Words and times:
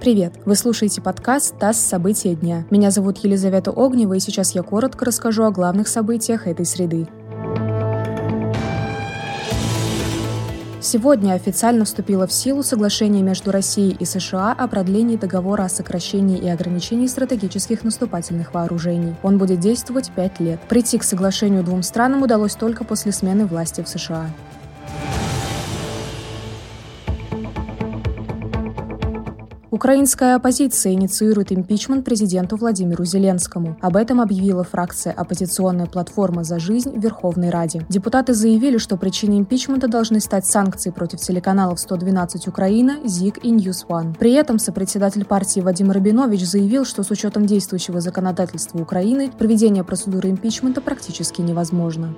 Привет! 0.00 0.32
Вы 0.46 0.54
слушаете 0.54 1.02
подкаст 1.02 1.58
«ТАСС. 1.58 1.76
События 1.76 2.34
дня». 2.34 2.64
Меня 2.70 2.90
зовут 2.90 3.18
Елизавета 3.18 3.70
Огнева, 3.70 4.14
и 4.14 4.18
сейчас 4.18 4.52
я 4.54 4.62
коротко 4.62 5.04
расскажу 5.04 5.42
о 5.44 5.50
главных 5.50 5.88
событиях 5.88 6.46
этой 6.46 6.64
среды. 6.64 7.06
Сегодня 10.80 11.34
официально 11.34 11.84
вступило 11.84 12.26
в 12.26 12.32
силу 12.32 12.62
соглашение 12.62 13.22
между 13.22 13.50
Россией 13.50 13.94
и 14.00 14.06
США 14.06 14.52
о 14.56 14.68
продлении 14.68 15.18
договора 15.18 15.64
о 15.64 15.68
сокращении 15.68 16.38
и 16.38 16.48
ограничении 16.48 17.06
стратегических 17.06 17.84
наступательных 17.84 18.54
вооружений. 18.54 19.14
Он 19.22 19.36
будет 19.36 19.60
действовать 19.60 20.10
пять 20.16 20.40
лет. 20.40 20.60
Прийти 20.62 20.96
к 20.96 21.04
соглашению 21.04 21.62
двум 21.62 21.82
странам 21.82 22.22
удалось 22.22 22.54
только 22.54 22.84
после 22.84 23.12
смены 23.12 23.44
власти 23.44 23.82
в 23.82 23.88
США. 23.88 24.30
Украинская 29.80 30.36
оппозиция 30.36 30.92
инициирует 30.92 31.52
импичмент 31.52 32.04
президенту 32.04 32.56
Владимиру 32.56 33.06
Зеленскому. 33.06 33.78
Об 33.80 33.96
этом 33.96 34.20
объявила 34.20 34.62
фракция 34.62 35.14
оппозиционная 35.14 35.86
платформа 35.86 36.44
«За 36.44 36.58
жизнь» 36.58 36.90
в 36.90 37.02
Верховной 37.02 37.48
Раде. 37.48 37.86
Депутаты 37.88 38.34
заявили, 38.34 38.76
что 38.76 38.98
причиной 38.98 39.38
импичмента 39.38 39.88
должны 39.88 40.20
стать 40.20 40.44
санкции 40.44 40.90
против 40.90 41.20
телеканалов 41.20 41.80
112 41.80 42.46
Украина, 42.46 42.98
ЗИГ 43.06 43.42
и 43.42 43.54
News 43.54 43.86
One. 43.88 44.14
При 44.18 44.34
этом 44.34 44.58
сопредседатель 44.58 45.24
партии 45.24 45.60
Вадим 45.60 45.90
Рабинович 45.92 46.44
заявил, 46.44 46.84
что 46.84 47.02
с 47.02 47.10
учетом 47.10 47.46
действующего 47.46 48.02
законодательства 48.02 48.82
Украины 48.82 49.30
проведение 49.30 49.82
процедуры 49.82 50.28
импичмента 50.28 50.82
практически 50.82 51.40
невозможно. 51.40 52.14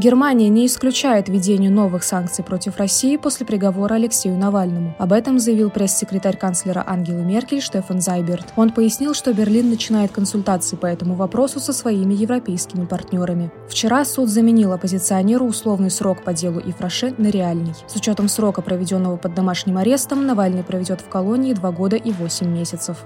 Германия 0.00 0.48
не 0.48 0.64
исключает 0.64 1.28
введение 1.28 1.68
новых 1.68 2.04
санкций 2.04 2.42
против 2.42 2.78
России 2.78 3.18
после 3.18 3.44
приговора 3.44 3.96
Алексею 3.96 4.38
Навальному. 4.38 4.94
Об 4.98 5.12
этом 5.12 5.38
заявил 5.38 5.68
пресс-секретарь 5.68 6.38
канцлера 6.38 6.82
Ангелы 6.86 7.22
Меркель 7.22 7.60
Штефан 7.60 8.00
Зайберт. 8.00 8.54
Он 8.56 8.70
пояснил, 8.70 9.12
что 9.12 9.34
Берлин 9.34 9.68
начинает 9.68 10.10
консультации 10.10 10.76
по 10.76 10.86
этому 10.86 11.16
вопросу 11.16 11.60
со 11.60 11.74
своими 11.74 12.14
европейскими 12.14 12.86
партнерами. 12.86 13.52
Вчера 13.68 14.06
суд 14.06 14.30
заменил 14.30 14.72
оппозиционеру 14.72 15.44
условный 15.44 15.90
срок 15.90 16.24
по 16.24 16.32
делу 16.32 16.60
Ифраше 16.60 17.12
на 17.18 17.26
реальный. 17.26 17.74
С 17.86 17.94
учетом 17.94 18.30
срока, 18.30 18.62
проведенного 18.62 19.18
под 19.18 19.34
домашним 19.34 19.76
арестом, 19.76 20.24
Навальный 20.24 20.64
проведет 20.64 21.02
в 21.02 21.10
колонии 21.10 21.52
два 21.52 21.72
года 21.72 21.96
и 21.96 22.10
восемь 22.12 22.48
месяцев. 22.48 23.04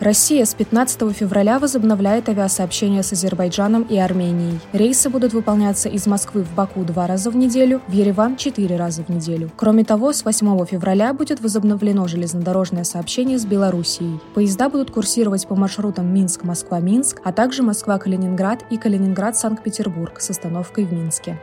Россия 0.00 0.44
с 0.44 0.54
15 0.54 1.12
февраля 1.12 1.58
возобновляет 1.58 2.28
авиасообщение 2.28 3.02
с 3.02 3.12
Азербайджаном 3.12 3.82
и 3.82 3.98
Арменией. 3.98 4.60
Рейсы 4.72 5.10
будут 5.10 5.32
выполняться 5.32 5.88
из 5.88 6.06
Москвы 6.06 6.44
в 6.44 6.54
Баку 6.54 6.84
два 6.84 7.08
раза 7.08 7.30
в 7.30 7.36
неделю, 7.36 7.82
в 7.88 7.92
Ереван 7.92 8.36
четыре 8.36 8.76
раза 8.76 9.02
в 9.02 9.08
неделю. 9.08 9.50
Кроме 9.56 9.84
того, 9.84 10.12
с 10.12 10.24
8 10.24 10.66
февраля 10.66 11.12
будет 11.12 11.40
возобновлено 11.40 12.06
железнодорожное 12.06 12.84
сообщение 12.84 13.40
с 13.40 13.44
Белоруссией. 13.44 14.20
Поезда 14.34 14.68
будут 14.68 14.92
курсировать 14.92 15.48
по 15.48 15.56
маршрутам 15.56 16.14
Минск-Москва-Минск, 16.14 17.20
а 17.24 17.32
также 17.32 17.64
Москва-Калининград 17.64 18.64
и 18.70 18.76
Калининград-Санкт-Петербург 18.76 20.20
с 20.20 20.30
остановкой 20.30 20.84
в 20.84 20.92
Минске. 20.92 21.40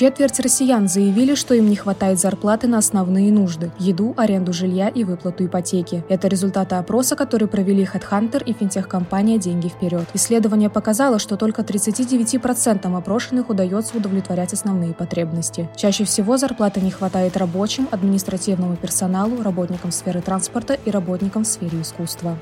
Четверть 0.00 0.40
россиян 0.40 0.88
заявили, 0.88 1.34
что 1.34 1.52
им 1.52 1.68
не 1.68 1.76
хватает 1.76 2.18
зарплаты 2.18 2.66
на 2.66 2.78
основные 2.78 3.30
нужды– 3.30 3.70
еду, 3.78 4.14
аренду 4.16 4.50
жилья 4.50 4.88
и 4.88 5.04
выплату 5.04 5.44
ипотеки. 5.44 6.02
Это 6.08 6.26
результаты 6.26 6.76
опроса, 6.76 7.16
который 7.16 7.46
провели 7.46 7.84
HeadHunter 7.84 8.42
и 8.42 8.54
финтех-компания 8.54 9.36
«Деньги 9.36 9.68
вперед». 9.68 10.06
Исследование 10.14 10.70
показало, 10.70 11.18
что 11.18 11.36
только 11.36 11.60
39% 11.60 12.96
опрошенных 12.96 13.50
удается 13.50 13.98
удовлетворять 13.98 14.54
основные 14.54 14.94
потребности. 14.94 15.68
Чаще 15.76 16.04
всего 16.04 16.38
зарплаты 16.38 16.80
не 16.80 16.90
хватает 16.90 17.36
рабочим, 17.36 17.86
административному 17.90 18.76
персоналу, 18.76 19.42
работникам 19.42 19.92
сферы 19.92 20.22
транспорта 20.22 20.78
и 20.82 20.90
работникам 20.90 21.44
в 21.44 21.46
сфере 21.46 21.82
искусства. 21.82 22.38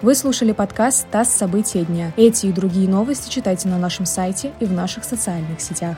Вы 0.00 0.14
слушали 0.14 0.52
подкаст 0.52 1.08
«ТАСС. 1.10 1.30
События 1.30 1.84
дня». 1.84 2.12
Эти 2.16 2.46
и 2.46 2.52
другие 2.52 2.88
новости 2.88 3.28
читайте 3.28 3.66
на 3.66 3.78
нашем 3.78 4.06
сайте 4.06 4.52
и 4.60 4.64
в 4.64 4.72
наших 4.72 5.02
социальных 5.02 5.60
сетях. 5.60 5.96